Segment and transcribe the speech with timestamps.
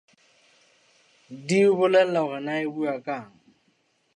[1.47, 3.31] Di o bolella hore na e bua kang.